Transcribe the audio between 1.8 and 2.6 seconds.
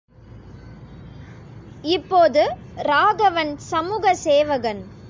இப்போது,